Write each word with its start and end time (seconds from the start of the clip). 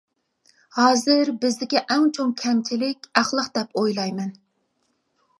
ھازىر 0.75 1.29
بىزدىكى 1.43 1.83
ئەڭ 1.95 2.07
چوڭ 2.17 2.31
كەمچىللىك 2.43 3.05
ئەخلاق 3.21 3.51
دەپ 3.59 3.77
ئويلايمەن. 3.83 4.33